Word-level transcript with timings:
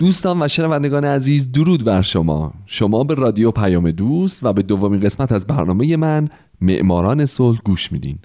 دوستان 0.00 0.42
و 0.42 0.48
شنوندگان 0.48 1.04
عزیز 1.04 1.52
درود 1.52 1.84
بر 1.84 2.02
شما. 2.02 2.52
شما 2.66 3.04
به 3.04 3.14
رادیو 3.14 3.50
پیام 3.50 3.90
دوست 3.90 4.44
و 4.44 4.52
به 4.52 4.62
دومین 4.62 5.00
قسمت 5.00 5.32
از 5.32 5.46
برنامه 5.46 5.96
من 5.96 6.28
معماران 6.60 7.26
صلح 7.26 7.58
گوش 7.64 7.92
میدین. 7.92 8.18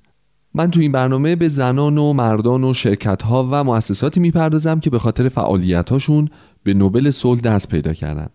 من 0.53 0.71
تو 0.71 0.79
این 0.79 0.91
برنامه 0.91 1.35
به 1.35 1.47
زنان 1.47 1.97
و 1.97 2.13
مردان 2.13 2.63
و 2.63 2.73
شرکت 2.73 3.21
ها 3.21 3.49
و 3.51 3.63
مؤسساتی 3.63 4.19
می‌پردازم 4.19 4.79
که 4.79 4.89
به 4.89 4.99
خاطر 4.99 5.29
فعالیت 5.29 5.89
هاشون 5.89 6.29
به 6.63 6.73
نوبل 6.73 7.09
صلح 7.09 7.41
دست 7.41 7.69
پیدا 7.69 7.93
کردن. 7.93 8.29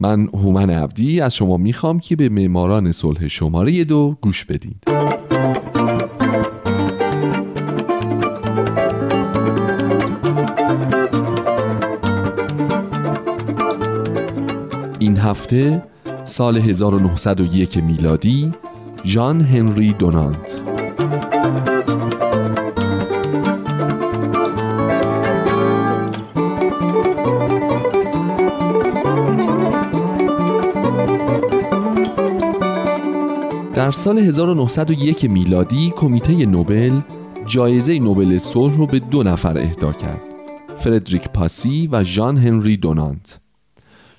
من 0.00 0.28
هومن 0.34 0.70
عبدی 0.70 1.20
از 1.20 1.34
شما 1.34 1.56
می‌خوام 1.56 2.00
که 2.00 2.16
به 2.16 2.28
معماران 2.28 2.92
صلح 2.92 3.28
شماره 3.28 3.84
دو 3.84 4.16
گوش 4.20 4.44
بدید 4.44 4.84
هفته 15.44 15.82
سال 16.24 16.56
1901 16.56 17.76
میلادی 17.76 18.52
ژان 19.04 19.40
هنری 19.40 19.92
دونانت 19.92 20.62
در 33.74 33.90
سال 33.90 34.18
1901 34.18 35.24
میلادی 35.24 35.92
کمیته 35.96 36.46
نوبل 36.46 37.00
جایزه 37.46 37.98
نوبل 37.98 38.38
صلح 38.38 38.76
رو 38.76 38.86
به 38.86 38.98
دو 38.98 39.22
نفر 39.22 39.58
اهدا 39.58 39.92
کرد 39.92 40.20
فردریک 40.76 41.28
پاسی 41.28 41.88
و 41.92 42.04
ژان 42.04 42.36
هنری 42.36 42.76
دونانت 42.76 43.43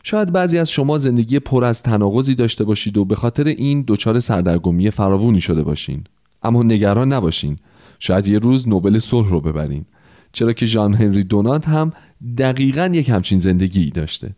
شاید 0.07 0.31
بعضی 0.31 0.57
از 0.57 0.69
شما 0.69 0.97
زندگی 0.97 1.39
پر 1.39 1.63
از 1.63 1.83
تناقضی 1.83 2.35
داشته 2.35 2.63
باشید 2.63 2.97
و 2.97 3.05
به 3.05 3.15
خاطر 3.15 3.47
این 3.47 3.83
دچار 3.87 4.19
سردرگمی 4.19 4.91
فراوونی 4.91 5.41
شده 5.41 5.63
باشین. 5.63 6.03
اما 6.43 6.63
نگران 6.63 7.13
نباشین. 7.13 7.57
شاید 7.99 8.27
یه 8.27 8.39
روز 8.39 8.67
نوبل 8.67 8.99
صلح 8.99 9.29
رو 9.29 9.41
ببرین. 9.41 9.85
چرا 10.31 10.53
که 10.53 10.65
ژان 10.65 10.93
هنری 10.93 11.23
دونانت 11.23 11.67
هم 11.67 11.93
دقیقا 12.37 12.89
یک 12.93 13.09
همچین 13.09 13.39
زندگی 13.39 13.89
داشته. 13.89 14.35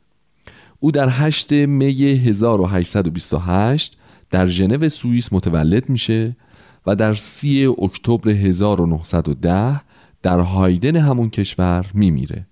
او 0.79 0.91
در 0.91 1.09
8 1.09 1.53
می 1.53 2.03
1828 2.03 3.97
در 4.29 4.45
ژنو 4.45 4.89
سوئیس 4.89 5.33
متولد 5.33 5.89
میشه 5.89 6.35
و 6.85 6.95
در 6.95 7.13
30 7.13 7.65
اکتبر 7.65 8.29
1910 8.29 9.81
در 10.21 10.39
هایدن 10.39 10.95
همون 10.95 11.29
کشور 11.29 11.85
میمیره. 11.93 12.45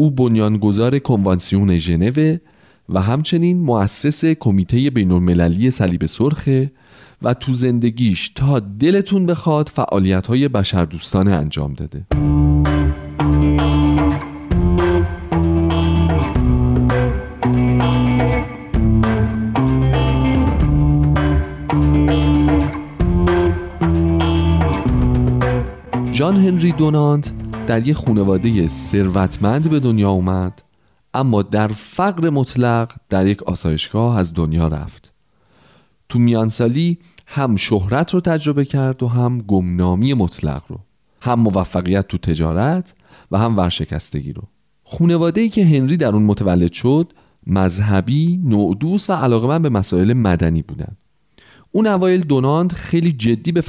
او 0.00 0.10
بنیانگذار 0.10 0.98
کنوانسیون 0.98 1.76
ژنو 1.76 2.36
و 2.88 3.00
همچنین 3.00 3.60
مؤسس 3.60 4.24
کمیته 4.24 4.90
بین 4.90 5.12
المللی 5.12 5.70
صلیب 5.70 6.06
سرخه 6.06 6.72
و 7.22 7.34
تو 7.34 7.52
زندگیش 7.52 8.28
تا 8.28 8.60
دلتون 8.60 9.26
بخواد 9.26 9.68
فعالیت 9.68 10.26
های 10.26 10.48
بشردوستانه 10.48 11.30
انجام 11.30 11.74
داده. 11.74 12.06
ژان 26.12 26.36
هنری 26.36 26.72
دونانت 26.72 27.39
در 27.70 27.88
یک 27.88 27.96
خانواده 27.96 28.66
ثروتمند 28.66 29.70
به 29.70 29.80
دنیا 29.80 30.10
اومد 30.10 30.62
اما 31.14 31.42
در 31.42 31.68
فقر 31.68 32.30
مطلق 32.30 32.92
در 33.08 33.26
یک 33.26 33.42
آسایشگاه 33.42 34.18
از 34.18 34.34
دنیا 34.34 34.68
رفت 34.68 35.12
تو 36.08 36.18
میانسالی 36.18 36.98
هم 37.26 37.56
شهرت 37.56 38.14
رو 38.14 38.20
تجربه 38.20 38.64
کرد 38.64 39.02
و 39.02 39.08
هم 39.08 39.38
گمنامی 39.38 40.14
مطلق 40.14 40.62
رو 40.68 40.78
هم 41.20 41.40
موفقیت 41.40 42.08
تو 42.08 42.18
تجارت 42.18 42.94
و 43.30 43.38
هم 43.38 43.56
ورشکستگی 43.56 44.32
رو 44.32 44.42
خونواده 44.84 45.40
ای 45.40 45.48
که 45.48 45.64
هنری 45.64 45.96
در 45.96 46.14
اون 46.14 46.22
متولد 46.22 46.72
شد 46.72 47.12
مذهبی، 47.46 48.40
نوعدوس 48.44 49.10
و 49.10 49.12
علاقمند 49.12 49.62
به 49.62 49.68
مسائل 49.68 50.12
مدنی 50.12 50.62
بودند. 50.62 50.96
اون 51.72 51.86
اوایل 51.86 52.20
دوناند 52.20 52.72
خیلی 52.72 53.12
جدی 53.12 53.52
به 53.52 53.62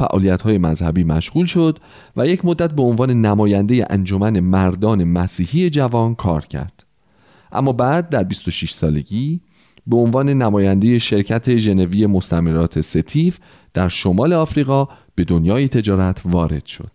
های 0.43 0.57
مذهبی 0.57 1.03
مشغول 1.03 1.45
شد 1.45 1.79
و 2.17 2.27
یک 2.27 2.45
مدت 2.45 2.71
به 2.71 2.83
عنوان 2.83 3.21
نماینده 3.21 3.87
انجمن 3.89 4.39
مردان 4.39 5.03
مسیحی 5.03 5.69
جوان 5.69 6.15
کار 6.15 6.45
کرد. 6.45 6.83
اما 7.51 7.71
بعد 7.71 8.09
در 8.09 8.23
26 8.23 8.71
سالگی 8.71 9.41
به 9.87 9.97
عنوان 9.97 10.29
نماینده 10.29 10.99
شرکت 10.99 11.57
ژنوی 11.57 12.07
مستمرات 12.07 12.81
ستیف 12.81 13.39
در 13.73 13.87
شمال 13.87 14.33
آفریقا 14.33 14.87
به 15.15 15.23
دنیای 15.23 15.67
تجارت 15.67 16.21
وارد 16.25 16.65
شد. 16.65 16.91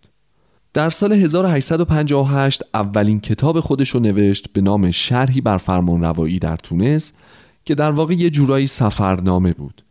در 0.73 0.89
سال 0.89 1.13
1858 1.13 2.63
اولین 2.73 3.19
کتاب 3.19 3.59
خودش 3.59 3.89
رو 3.89 3.99
نوشت 3.99 4.53
به 4.53 4.61
نام 4.61 4.91
شرحی 4.91 5.41
بر 5.41 5.57
فرمانروایی 5.57 6.39
در 6.39 6.55
تونس 6.55 7.13
که 7.65 7.75
در 7.75 7.91
واقع 7.91 8.13
یه 8.13 8.29
جورایی 8.29 8.67
سفرنامه 8.67 9.53
بود. 9.53 9.83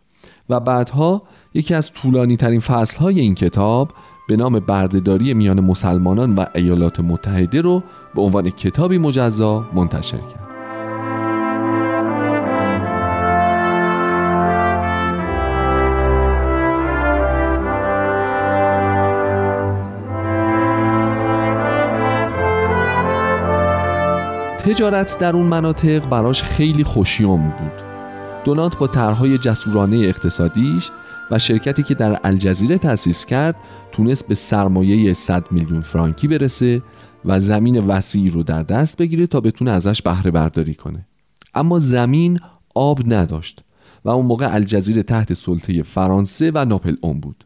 و 0.48 0.60
بعدها 0.60 1.22
یکی 1.54 1.74
از 1.74 1.92
طولانی 1.92 2.36
ترین 2.36 2.60
فصل 2.60 2.98
های 2.98 3.20
این 3.20 3.34
کتاب 3.34 3.92
به 4.28 4.36
نام 4.36 4.60
بردهداری 4.60 5.34
میان 5.34 5.60
مسلمانان 5.60 6.34
و 6.34 6.44
ایالات 6.54 7.00
متحده 7.00 7.60
رو 7.60 7.82
به 8.14 8.22
عنوان 8.22 8.50
کتابی 8.50 8.98
مجزا 8.98 9.66
منتشر 9.74 10.18
کرد. 10.18 10.46
تجارت 24.58 25.18
در 25.18 25.36
اون 25.36 25.46
مناطق 25.46 26.08
براش 26.08 26.42
خیلی 26.42 26.84
خوشیوم 26.84 27.42
بود. 27.42 27.85
دونات 28.46 28.78
با 28.78 28.86
طرحهای 28.86 29.38
جسورانه 29.38 29.96
اقتصادیش 29.96 30.90
و 31.30 31.38
شرکتی 31.38 31.82
که 31.82 31.94
در 31.94 32.20
الجزیره 32.24 32.78
تأسیس 32.78 33.26
کرد 33.26 33.56
تونست 33.92 34.28
به 34.28 34.34
سرمایه 34.34 35.12
100 35.12 35.52
میلیون 35.52 35.80
فرانکی 35.80 36.28
برسه 36.28 36.82
و 37.24 37.40
زمین 37.40 37.86
وسیعی 37.86 38.30
رو 38.30 38.42
در 38.42 38.62
دست 38.62 38.96
بگیره 38.96 39.26
تا 39.26 39.40
بتونه 39.40 39.70
ازش 39.70 40.02
بهره 40.02 40.30
برداری 40.30 40.74
کنه. 40.74 41.06
اما 41.54 41.78
زمین 41.78 42.38
آب 42.74 43.12
نداشت 43.12 43.64
و 44.04 44.08
اون 44.10 44.26
موقع 44.26 44.54
الجزیره 44.54 45.02
تحت 45.02 45.34
سلطه 45.34 45.82
فرانسه 45.82 46.50
و 46.54 46.64
ناپل 46.64 46.96
اون 47.00 47.20
بود. 47.20 47.44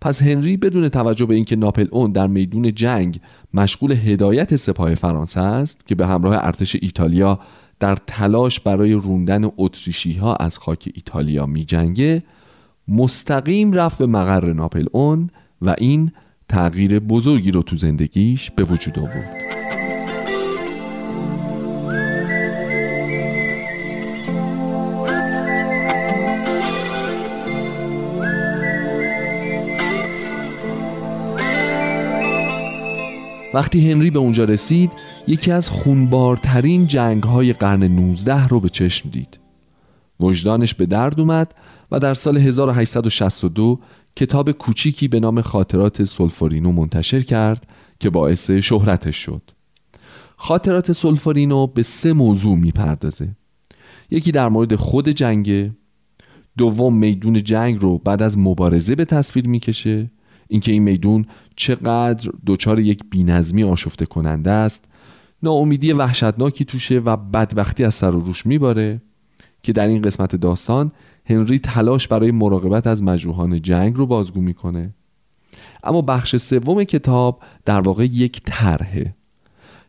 پس 0.00 0.22
هنری 0.22 0.56
بدون 0.56 0.88
توجه 0.88 1.26
به 1.26 1.34
اینکه 1.34 1.56
ناپل 1.56 1.86
اون 1.90 2.12
در 2.12 2.26
میدون 2.26 2.74
جنگ 2.74 3.20
مشغول 3.54 3.92
هدایت 3.92 4.56
سپاه 4.56 4.94
فرانسه 4.94 5.40
است 5.40 5.86
که 5.86 5.94
به 5.94 6.06
همراه 6.06 6.36
ارتش 6.36 6.76
ایتالیا 6.80 7.38
در 7.82 7.96
تلاش 8.06 8.60
برای 8.60 8.92
روندن 8.92 9.50
اتریشی 9.56 10.12
ها 10.12 10.36
از 10.36 10.58
خاک 10.58 10.88
ایتالیا 10.94 11.46
می 11.46 11.64
جنگه 11.64 12.22
مستقیم 12.88 13.72
رفت 13.72 13.98
به 13.98 14.06
مقر 14.06 14.52
ناپل 14.52 14.86
اون 14.92 15.30
و 15.62 15.74
این 15.78 16.12
تغییر 16.48 16.98
بزرگی 16.98 17.50
رو 17.50 17.62
تو 17.62 17.76
زندگیش 17.76 18.50
به 18.50 18.64
وجود 18.64 18.98
آورد. 18.98 19.34
وقتی 33.54 33.90
هنری 33.90 34.10
به 34.10 34.18
اونجا 34.18 34.44
رسید 34.44 34.92
یکی 35.26 35.50
از 35.50 35.70
خونبارترین 35.70 36.86
جنگ 36.86 37.22
های 37.22 37.52
قرن 37.52 37.82
19 37.82 38.48
رو 38.48 38.60
به 38.60 38.68
چشم 38.68 39.08
دید. 39.08 39.38
وجدانش 40.20 40.74
به 40.74 40.86
درد 40.86 41.20
اومد 41.20 41.54
و 41.90 41.98
در 41.98 42.14
سال 42.14 42.36
1862 42.36 43.80
کتاب 44.16 44.52
کوچیکی 44.52 45.08
به 45.08 45.20
نام 45.20 45.40
خاطرات 45.40 46.04
سولفورینو 46.04 46.72
منتشر 46.72 47.20
کرد 47.20 47.66
که 48.00 48.10
باعث 48.10 48.50
شهرتش 48.50 49.16
شد. 49.16 49.42
خاطرات 50.36 50.92
سولفورینو 50.92 51.66
به 51.66 51.82
سه 51.82 52.12
موضوع 52.12 52.56
می‌پردازه. 52.58 53.36
یکی 54.10 54.32
در 54.32 54.48
مورد 54.48 54.76
خود 54.76 55.08
جنگه 55.08 55.72
دوم 56.58 56.98
میدون 56.98 57.42
جنگ 57.42 57.82
رو 57.82 57.98
بعد 57.98 58.22
از 58.22 58.38
مبارزه 58.38 58.94
به 58.94 59.04
تصویر 59.04 59.48
می‌کشه 59.48 60.10
اینکه 60.48 60.72
این 60.72 60.82
میدون 60.82 61.26
چقدر 61.56 62.30
دچار 62.46 62.80
یک 62.80 63.04
بینظمی 63.10 63.62
آشفته 63.62 64.06
کننده 64.06 64.50
است 64.50 64.88
ناامیدی 65.42 65.92
وحشتناکی 65.92 66.64
توشه 66.64 66.98
و 66.98 67.16
بدبختی 67.16 67.84
از 67.84 67.94
سر 67.94 68.14
و 68.14 68.20
روش 68.20 68.46
میباره 68.46 69.02
که 69.62 69.72
در 69.72 69.86
این 69.86 70.02
قسمت 70.02 70.36
داستان 70.36 70.92
هنری 71.26 71.58
تلاش 71.58 72.08
برای 72.08 72.30
مراقبت 72.30 72.86
از 72.86 73.02
مجروحان 73.02 73.62
جنگ 73.62 73.96
رو 73.96 74.06
بازگو 74.06 74.40
می‌کنه. 74.40 74.94
اما 75.84 76.02
بخش 76.02 76.36
سوم 76.36 76.84
کتاب 76.84 77.42
در 77.64 77.80
واقع 77.80 78.04
یک 78.04 78.40
طرحه. 78.44 79.14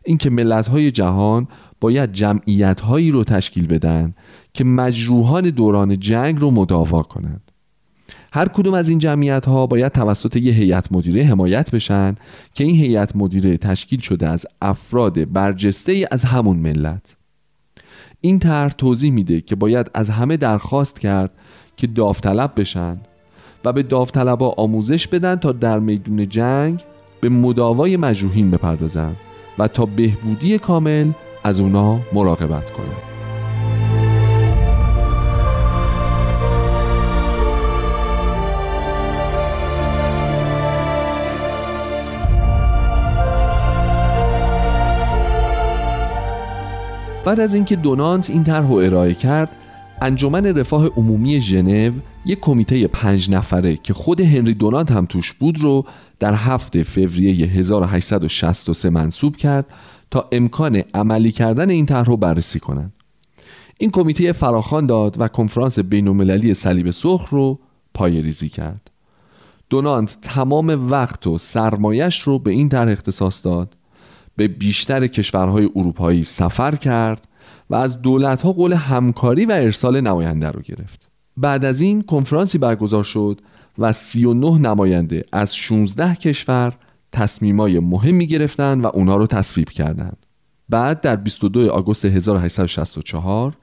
اینکه 0.04 0.30
ملت‌های 0.30 0.90
جهان 0.90 1.48
باید 1.80 2.12
جمعیت‌هایی 2.12 3.10
رو 3.10 3.24
تشکیل 3.24 3.66
بدن 3.66 4.14
که 4.52 4.64
مجروحان 4.64 5.50
دوران 5.50 5.98
جنگ 5.98 6.40
رو 6.40 6.50
مداوا 6.50 7.02
کنند. 7.02 7.50
هر 8.34 8.48
کدوم 8.48 8.74
از 8.74 8.88
این 8.88 8.98
جمعیت 8.98 9.46
ها 9.46 9.66
باید 9.66 9.92
توسط 9.92 10.36
یه 10.36 10.52
هیئت 10.52 10.92
مدیره 10.92 11.24
حمایت 11.24 11.70
بشن 11.70 12.14
که 12.54 12.64
این 12.64 12.76
هیئت 12.76 13.16
مدیره 13.16 13.56
تشکیل 13.56 14.00
شده 14.00 14.28
از 14.28 14.46
افراد 14.62 15.32
برجسته 15.32 16.08
از 16.10 16.24
همون 16.24 16.56
ملت. 16.56 17.16
این 18.20 18.38
طرح 18.38 18.72
توضیح 18.72 19.12
میده 19.12 19.40
که 19.40 19.56
باید 19.56 19.90
از 19.94 20.10
همه 20.10 20.36
درخواست 20.36 21.00
کرد 21.00 21.30
که 21.76 21.86
داوطلب 21.86 22.52
بشن 22.56 22.96
و 23.64 23.72
به 23.72 23.82
داوطلبا 23.82 24.54
آموزش 24.56 25.08
بدن 25.08 25.36
تا 25.36 25.52
در 25.52 25.78
میدون 25.78 26.28
جنگ 26.28 26.80
به 27.20 27.28
مداوای 27.28 27.96
مجروحین 27.96 28.50
بپردازن 28.50 29.16
و 29.58 29.68
تا 29.68 29.86
بهبودی 29.86 30.58
کامل 30.58 31.10
از 31.44 31.60
اونا 31.60 32.00
مراقبت 32.12 32.70
کنند 32.70 33.13
بعد 47.24 47.40
از 47.40 47.54
اینکه 47.54 47.76
دونانت 47.76 48.30
این 48.30 48.44
طرح 48.44 48.68
رو 48.68 48.74
ارائه 48.74 49.14
کرد 49.14 49.56
انجمن 50.02 50.46
رفاه 50.46 50.86
عمومی 50.86 51.40
ژنو 51.40 51.92
یک 52.26 52.40
کمیته 52.40 52.86
پنج 52.86 53.30
نفره 53.30 53.76
که 53.76 53.94
خود 53.94 54.20
هنری 54.20 54.54
دونانت 54.54 54.92
هم 54.92 55.06
توش 55.06 55.32
بود 55.32 55.60
رو 55.60 55.84
در 56.18 56.34
هفته 56.34 56.82
فوریه 56.82 57.46
1863 57.46 58.90
منصوب 58.90 59.36
کرد 59.36 59.66
تا 60.10 60.28
امکان 60.32 60.82
عملی 60.94 61.32
کردن 61.32 61.70
این 61.70 61.86
طرح 61.86 62.04
رو 62.04 62.16
بررسی 62.16 62.60
کنند. 62.60 62.92
این 63.78 63.90
کمیته 63.90 64.32
فراخان 64.32 64.86
داد 64.86 65.16
و 65.18 65.28
کنفرانس 65.28 65.78
بین‌المللی 65.78 66.54
صلیب 66.54 66.90
سرخ 66.90 67.28
رو 67.28 67.58
پایریزی 67.94 68.48
کرد. 68.48 68.90
دونانت 69.70 70.18
تمام 70.22 70.90
وقت 70.90 71.26
و 71.26 71.38
سرمایش 71.38 72.20
رو 72.20 72.38
به 72.38 72.50
این 72.50 72.68
طرح 72.68 72.92
اختصاص 72.92 73.44
داد 73.44 73.76
به 74.36 74.48
بیشتر 74.48 75.06
کشورهای 75.06 75.68
اروپایی 75.76 76.24
سفر 76.24 76.76
کرد 76.76 77.28
و 77.70 77.74
از 77.74 78.02
دولتها 78.02 78.52
قول 78.52 78.72
همکاری 78.72 79.44
و 79.44 79.52
ارسال 79.52 80.00
نماینده 80.00 80.50
رو 80.50 80.60
گرفت 80.60 81.08
بعد 81.36 81.64
از 81.64 81.80
این 81.80 82.02
کنفرانسی 82.02 82.58
برگزار 82.58 83.04
شد 83.04 83.40
و 83.78 83.92
39 83.92 84.58
نماینده 84.58 85.24
از 85.32 85.56
16 85.56 86.14
کشور 86.14 86.72
تصمیمای 87.12 87.78
مهمی 87.78 88.26
گرفتن 88.26 88.80
و 88.80 88.90
اونا 88.94 89.16
رو 89.16 89.26
تصویب 89.26 89.68
کردند. 89.68 90.26
بعد 90.68 91.00
در 91.00 91.16
22 91.16 91.70
آگوست 91.70 92.04
1864 92.04 93.56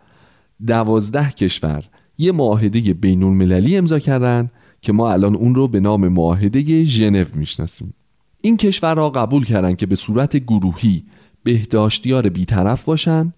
دوازده 0.68 1.30
کشور 1.30 1.84
یه 2.18 2.32
معاهده 2.32 2.94
بین 2.94 3.24
المللی 3.24 3.78
امضا 3.78 4.00
کردند 4.00 4.52
که 4.82 4.94
ما 4.94 5.12
الان 5.12 5.36
اون 5.36 5.56
رو 5.56 5.68
به 5.68 5.80
نام 5.80 6.08
معاهده 6.08 6.84
ژنو 6.84 7.26
می‌شناسیم 7.34 7.94
این 8.42 8.58
کشورها 8.58 9.10
قبول 9.10 9.46
کردند 9.46 9.78
که 9.78 9.86
به 9.86 9.96
صورت 9.96 10.38
گروهی 10.38 11.04
بهداشتیار 11.44 12.30
بیطرف 12.30 12.84
باشند 12.84 13.34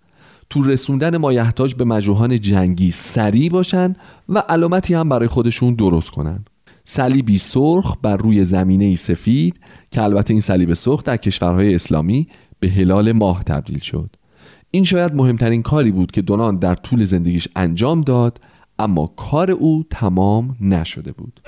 تو 0.49 0.63
رسوندن 0.63 1.17
مایحتاج 1.17 1.75
به 1.75 1.85
مجروحان 1.85 2.39
جنگی 2.39 2.91
سریع 2.91 3.49
باشن 3.49 3.95
و 4.29 4.39
علامتی 4.39 4.93
هم 4.93 5.09
برای 5.09 5.27
خودشون 5.27 5.75
درست 5.75 6.09
کنن 6.09 6.45
صلیبی 6.85 7.37
سرخ 7.37 7.97
بر 8.01 8.17
روی 8.17 8.43
زمینه 8.43 8.95
سفید 8.95 9.59
که 9.91 10.01
البته 10.01 10.31
این 10.33 10.41
صلیب 10.41 10.73
سرخ 10.73 11.03
در 11.03 11.17
کشورهای 11.17 11.75
اسلامی 11.75 12.27
به 12.59 12.69
هلال 12.69 13.11
ماه 13.11 13.43
تبدیل 13.43 13.79
شد. 13.79 14.15
این 14.71 14.83
شاید 14.83 15.15
مهمترین 15.15 15.61
کاری 15.61 15.91
بود 15.91 16.11
که 16.11 16.21
دونان 16.21 16.57
در 16.57 16.75
طول 16.75 17.03
زندگیش 17.03 17.47
انجام 17.55 18.01
داد 18.01 18.39
اما 18.79 19.07
کار 19.07 19.51
او 19.51 19.83
تمام 19.89 20.55
نشده 20.61 21.11
بود. 21.11 21.41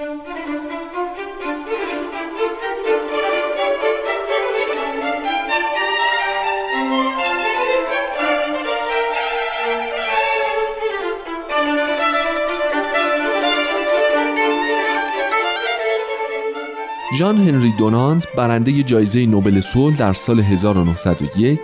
ژان 17.18 17.38
هنری 17.38 17.72
دونانت 17.72 18.28
برنده 18.38 18.84
جایزه 18.84 19.26
نوبل 19.26 19.62
صلح 19.62 19.98
در 19.98 20.14
سال 20.14 20.40
1901 20.40 21.60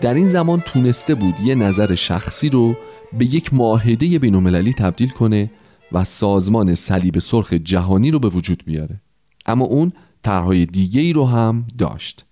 در 0.00 0.14
این 0.14 0.26
زمان 0.26 0.60
تونسته 0.60 1.14
بود 1.14 1.34
یه 1.44 1.54
نظر 1.54 1.94
شخصی 1.94 2.48
رو 2.48 2.76
به 3.18 3.24
یک 3.24 3.54
معاهده 3.54 4.18
بین‌المللی 4.18 4.72
تبدیل 4.72 5.08
کنه 5.08 5.50
و 5.92 6.04
سازمان 6.04 6.74
صلیب 6.74 7.18
سرخ 7.18 7.52
جهانی 7.52 8.10
رو 8.10 8.18
به 8.18 8.28
وجود 8.28 8.62
بیاره. 8.66 9.00
اما 9.46 9.64
اون 9.64 9.92
طرحهای 10.22 10.66
دیگه 10.66 11.00
ای 11.00 11.12
رو 11.12 11.24
هم 11.26 11.66
داشت. 11.78 12.24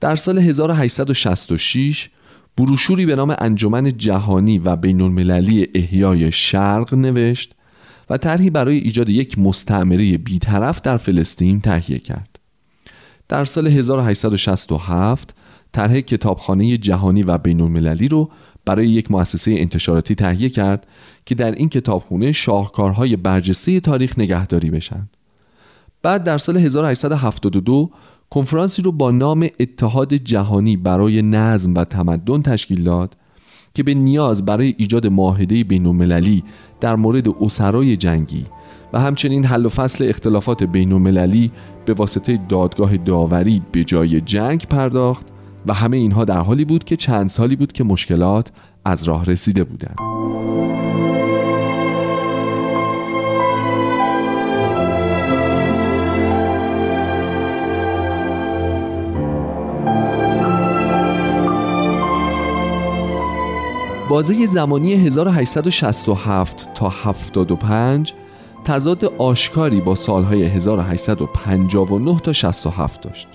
در 0.00 0.16
سال 0.16 0.38
1866 0.38 2.10
بروشوری 2.56 3.06
به 3.06 3.16
نام 3.16 3.36
انجمن 3.38 3.96
جهانی 3.96 4.58
و 4.58 4.76
بین 4.76 5.00
المللی 5.00 5.68
احیای 5.74 6.32
شرق 6.32 6.94
نوشت 6.94 7.55
و 8.10 8.16
طرحی 8.16 8.50
برای 8.50 8.76
ایجاد 8.76 9.08
یک 9.08 9.38
مستعمره 9.38 10.18
بیطرف 10.18 10.80
در 10.80 10.96
فلسطین 10.96 11.60
تهیه 11.60 11.98
کرد. 11.98 12.38
در 13.28 13.44
سال 13.44 13.66
1867 13.66 15.34
طرح 15.72 16.00
کتابخانه 16.00 16.76
جهانی 16.76 17.22
و 17.22 17.38
بین 17.38 17.60
المللی 17.60 18.08
رو 18.08 18.30
برای 18.64 18.88
یک 18.88 19.10
مؤسسه 19.10 19.54
انتشاراتی 19.58 20.14
تهیه 20.14 20.48
کرد 20.48 20.86
که 21.26 21.34
در 21.34 21.52
این 21.52 21.68
کتابخونه 21.68 22.32
شاهکارهای 22.32 23.16
برجسته 23.16 23.80
تاریخ 23.80 24.18
نگهداری 24.18 24.70
بشن. 24.70 25.08
بعد 26.02 26.24
در 26.24 26.38
سال 26.38 26.56
1872 26.56 27.90
کنفرانسی 28.30 28.82
رو 28.82 28.92
با 28.92 29.10
نام 29.10 29.48
اتحاد 29.60 30.14
جهانی 30.14 30.76
برای 30.76 31.22
نظم 31.22 31.74
و 31.74 31.84
تمدن 31.84 32.42
تشکیل 32.42 32.84
داد 32.84 33.16
که 33.74 33.82
به 33.82 33.94
نیاز 33.94 34.44
برای 34.44 34.74
ایجاد 34.78 35.06
معاهده 35.06 35.64
بین 35.64 35.86
در 36.80 36.96
مورد 36.96 37.28
اسرای 37.28 37.96
جنگی 37.96 38.46
و 38.92 39.00
همچنین 39.00 39.44
حل 39.44 39.66
و 39.66 39.68
فصل 39.68 40.08
اختلافات 40.08 40.62
بین 40.62 40.92
به 41.84 41.92
واسطه 41.92 42.40
دادگاه 42.48 42.96
داوری 42.96 43.62
به 43.72 43.84
جای 43.84 44.20
جنگ 44.20 44.66
پرداخت 44.70 45.26
و 45.66 45.74
همه 45.74 45.96
اینها 45.96 46.24
در 46.24 46.40
حالی 46.40 46.64
بود 46.64 46.84
که 46.84 46.96
چند 46.96 47.28
سالی 47.28 47.56
بود 47.56 47.72
که 47.72 47.84
مشکلات 47.84 48.52
از 48.84 49.04
راه 49.04 49.24
رسیده 49.24 49.64
بودند. 49.64 49.96
بازه 64.08 64.46
زمانی 64.46 64.94
1867 64.94 66.74
تا 66.74 66.88
75 66.88 68.12
تضاد 68.64 69.04
آشکاری 69.04 69.80
با 69.80 69.94
سالهای 69.94 70.42
1859 70.42 72.20
تا 72.20 72.32
67 72.32 73.00
داشت 73.00 73.28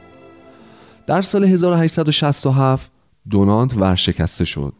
در 1.07 1.21
سال 1.21 1.43
1867 1.43 2.91
دونانت 3.29 3.77
ورشکسته 3.77 4.45
شد 4.45 4.73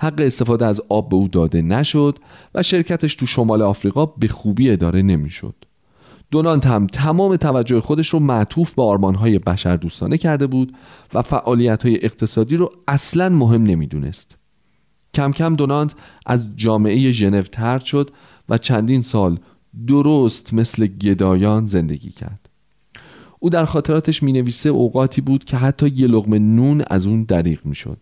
حق 0.00 0.20
استفاده 0.20 0.66
از 0.66 0.80
آب 0.88 1.08
به 1.08 1.16
او 1.16 1.28
داده 1.28 1.62
نشد 1.62 2.18
و 2.54 2.62
شرکتش 2.62 3.14
تو 3.14 3.26
شمال 3.26 3.62
آفریقا 3.62 4.06
به 4.06 4.28
خوبی 4.28 4.70
اداره 4.70 5.02
نمی‌شد. 5.02 5.54
دونانت 6.30 6.66
هم 6.66 6.86
تمام 6.86 7.36
توجه 7.36 7.80
خودش 7.80 8.08
رو 8.08 8.18
معطوف 8.18 8.74
به 8.74 8.82
آرمانهای 8.82 9.38
بشر 9.38 9.76
دوستانه 9.76 10.18
کرده 10.18 10.46
بود 10.46 10.76
و 11.14 11.22
فعالیتهای 11.22 12.04
اقتصادی 12.04 12.56
رو 12.56 12.72
اصلا 12.88 13.28
مهم 13.28 13.62
نمی‌دونست. 13.62 14.36
کم 15.16 15.32
کم 15.32 15.56
دونانت 15.56 15.94
از 16.26 16.46
جامعه 16.56 17.10
ژنو 17.10 17.42
ترد 17.42 17.84
شد 17.84 18.10
و 18.48 18.58
چندین 18.58 19.02
سال 19.02 19.38
درست 19.86 20.54
مثل 20.54 20.86
گدایان 20.86 21.66
زندگی 21.66 22.10
کرد 22.10 22.48
او 23.38 23.50
در 23.50 23.64
خاطراتش 23.64 24.22
می 24.22 24.32
نویسه 24.32 24.68
اوقاتی 24.68 25.20
بود 25.20 25.44
که 25.44 25.56
حتی 25.56 25.88
یه 25.88 26.06
لغم 26.06 26.34
نون 26.34 26.82
از 26.90 27.06
اون 27.06 27.22
دریغ 27.22 27.66
می 27.66 27.74
شد 27.74 27.98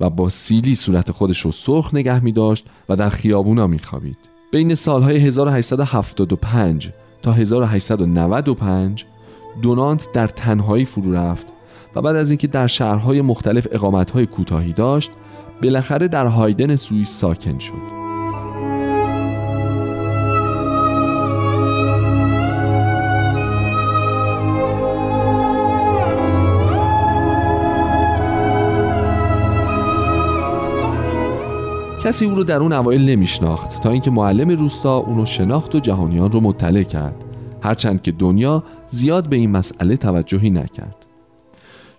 و 0.00 0.10
با 0.10 0.28
سیلی 0.28 0.74
صورت 0.74 1.12
خودش 1.12 1.40
رو 1.40 1.52
سرخ 1.52 1.94
نگه 1.94 2.24
می 2.24 2.32
داشت 2.32 2.66
و 2.88 2.96
در 2.96 3.08
خیابونا 3.08 3.66
می 3.66 3.78
خوابید. 3.78 4.18
بین 4.52 4.74
سالهای 4.74 5.16
1875 5.16 6.90
تا 7.22 7.32
1895 7.32 9.04
دونانت 9.62 10.12
در 10.12 10.28
تنهایی 10.28 10.84
فرو 10.84 11.12
رفت 11.12 11.46
و 11.94 12.02
بعد 12.02 12.16
از 12.16 12.30
اینکه 12.30 12.46
در 12.46 12.66
شهرهای 12.66 13.20
مختلف 13.20 13.66
اقامتهای 13.70 14.26
کوتاهی 14.26 14.72
داشت 14.72 15.10
بالاخره 15.62 16.08
در 16.08 16.26
هایدن 16.26 16.76
سوئیس 16.76 17.10
ساکن 17.10 17.58
شد. 17.58 17.98
کسی 32.04 32.26
او 32.26 32.34
رو 32.34 32.44
در 32.44 32.56
اون 32.56 32.72
اوایل 32.72 33.10
نمیشناخت 33.10 33.80
تا 33.80 33.90
اینکه 33.90 34.10
معلم 34.10 34.50
روستا 34.50 34.96
اونو 34.96 35.26
شناخت 35.26 35.74
و 35.74 35.80
جهانیان 35.80 36.32
رو 36.32 36.40
مطلع 36.40 36.82
کرد. 36.82 37.24
هرچند 37.62 38.02
که 38.02 38.12
دنیا 38.12 38.64
زیاد 38.88 39.28
به 39.28 39.36
این 39.36 39.50
مسئله 39.50 39.96
توجهی 39.96 40.50
نکرد. 40.50 40.96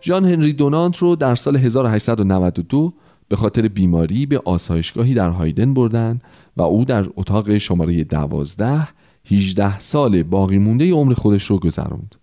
ژان 0.02 0.26
هنری 0.26 0.54
دونانت 0.54 0.98
رو 0.98 1.16
در 1.16 1.36
سال 1.36 1.56
1892 1.56 2.94
به 3.30 3.36
خاطر 3.36 3.68
بیماری 3.68 4.26
به 4.26 4.42
آسایشگاهی 4.46 5.14
در 5.14 5.30
هایدن 5.30 5.74
بردن 5.74 6.22
و 6.58 6.62
او 6.62 6.86
در 6.86 7.06
اتاق 7.16 7.58
شماره 7.58 8.04
12 8.04 8.88
18 9.32 9.80
سال 9.80 10.24
باقی 10.24 10.58
مونده 10.58 10.92
عمر 10.92 11.14
خودش 11.14 11.44
رو 11.44 11.60
گذراند 11.60 12.16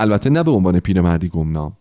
البته 0.00 0.30
نه 0.30 0.42
به 0.42 0.50
عنوان 0.50 0.80
پیرمردی 0.80 1.28
گمنام. 1.28 1.72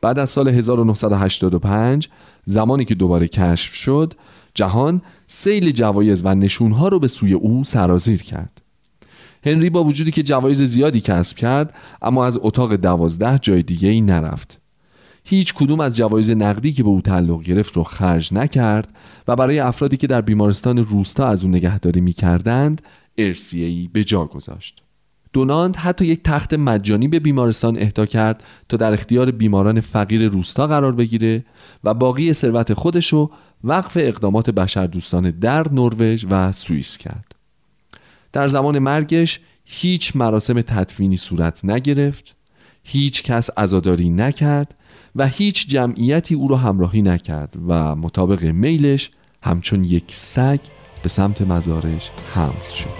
بعد 0.00 0.18
از 0.18 0.30
سال 0.30 0.48
1985 0.48 2.08
زمانی 2.44 2.84
که 2.84 2.94
دوباره 2.94 3.28
کشف 3.28 3.74
شد 3.74 4.14
جهان 4.54 5.02
سیل 5.26 5.70
جوایز 5.70 6.22
و 6.24 6.34
نشونها 6.34 6.88
رو 6.88 6.98
به 6.98 7.08
سوی 7.08 7.32
او 7.32 7.64
سرازیر 7.64 8.22
کرد. 8.22 8.60
هنری 9.44 9.70
با 9.70 9.84
وجودی 9.84 10.10
که 10.10 10.22
جوایز 10.22 10.62
زیادی 10.62 11.00
کسب 11.00 11.36
کرد 11.36 11.74
اما 12.02 12.26
از 12.26 12.38
اتاق 12.42 12.74
دوازده 12.74 13.38
جای 13.38 13.62
دیگه 13.62 13.88
ای 13.88 14.00
نرفت. 14.00 14.57
هیچ 15.30 15.54
کدوم 15.54 15.80
از 15.80 15.96
جوایز 15.96 16.30
نقدی 16.30 16.72
که 16.72 16.82
به 16.82 16.88
او 16.88 17.00
تعلق 17.00 17.42
گرفت 17.42 17.76
رو 17.76 17.84
خرج 17.84 18.34
نکرد 18.34 18.96
و 19.28 19.36
برای 19.36 19.58
افرادی 19.58 19.96
که 19.96 20.06
در 20.06 20.20
بیمارستان 20.20 20.78
روستا 20.78 21.26
از 21.26 21.44
او 21.44 21.50
نگهداری 21.50 22.00
می 22.00 22.12
کردند 22.12 22.82
ارسیهی 23.18 23.90
به 23.92 24.04
جا 24.04 24.24
گذاشت. 24.24 24.82
دوناند 25.32 25.76
حتی 25.76 26.06
یک 26.06 26.22
تخت 26.22 26.54
مجانی 26.54 27.08
به 27.08 27.18
بیمارستان 27.18 27.78
اهدا 27.78 28.06
کرد 28.06 28.42
تا 28.68 28.76
در 28.76 28.92
اختیار 28.92 29.30
بیماران 29.30 29.80
فقیر 29.80 30.28
روستا 30.28 30.66
قرار 30.66 30.92
بگیره 30.92 31.44
و 31.84 31.94
باقی 31.94 32.32
ثروت 32.32 32.74
خودش 32.74 33.12
رو 33.12 33.30
وقف 33.64 33.96
اقدامات 34.00 34.50
بشردوستانه 34.50 35.30
در 35.30 35.72
نروژ 35.72 36.26
و 36.30 36.52
سوئیس 36.52 36.98
کرد. 36.98 37.34
در 38.32 38.48
زمان 38.48 38.78
مرگش 38.78 39.40
هیچ 39.64 40.16
مراسم 40.16 40.60
تدفینی 40.60 41.16
صورت 41.16 41.64
نگرفت 41.64 42.36
هیچ 42.84 43.22
کس 43.22 43.50
عزاداری 43.56 44.10
نکرد 44.10 44.74
و 45.16 45.26
هیچ 45.26 45.68
جمعیتی 45.68 46.34
او 46.34 46.48
را 46.48 46.56
همراهی 46.56 47.02
نکرد 47.02 47.54
و 47.68 47.96
مطابق 47.96 48.44
میلش 48.44 49.10
همچون 49.42 49.84
یک 49.84 50.04
سگ 50.08 50.60
به 51.02 51.08
سمت 51.08 51.42
مزارش 51.42 52.10
حمل 52.34 52.72
شد. 52.74 52.97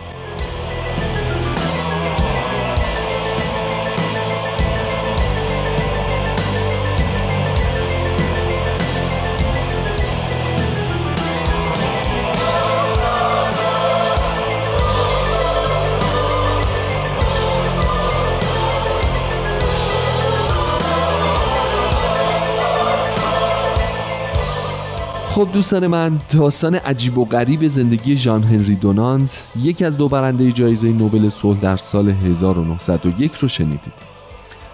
خب 25.39 25.53
دوستان 25.53 25.87
من 25.87 26.19
داستان 26.31 26.75
عجیب 26.75 27.19
و 27.19 27.25
غریب 27.25 27.67
زندگی 27.67 28.17
ژان 28.17 28.43
هنری 28.43 28.77
دونانت 28.77 29.45
یکی 29.57 29.85
از 29.85 29.97
دو 29.97 30.09
برنده 30.09 30.53
جایزه 30.53 30.89
نوبل 30.89 31.29
صلح 31.29 31.61
در 31.61 31.77
سال 31.77 32.09
1901 32.09 33.35
رو 33.35 33.49
شنیدید. 33.49 33.93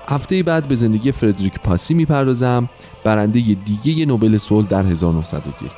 هفته 0.08 0.42
بعد 0.42 0.68
به 0.68 0.74
زندگی 0.74 1.12
فردریک 1.12 1.60
پاسی 1.60 1.94
می‌پردازم 1.94 2.68
برنده 3.04 3.56
دیگه 3.64 4.06
نوبل 4.06 4.38
صلح 4.38 4.66
در 4.66 4.86
1901 4.86 5.70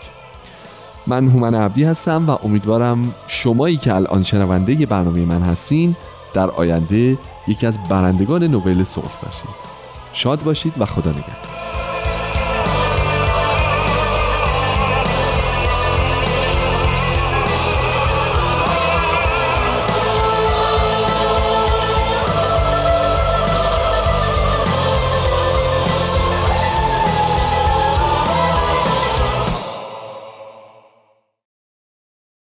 من 1.07 1.29
هومن 1.29 1.55
عبدی 1.55 1.85
هستم 1.85 2.27
و 2.27 2.39
امیدوارم 2.45 3.15
شمایی 3.29 3.77
که 3.77 3.95
الان 3.95 4.23
شنونده 4.23 4.87
برنامه 4.87 5.25
من 5.25 5.43
هستین 5.43 5.97
در 6.35 6.51
آینده 6.51 7.19
یکی 7.49 7.67
از 7.67 7.79
برندگان 7.89 8.45
نوبل 8.45 8.85
صلح 8.85 9.21
باشید 9.23 9.67
شاد 10.13 10.43
باشید 10.43 10.73
و 10.79 10.87
خدا 10.87 11.11
نگهدار. 11.11 11.56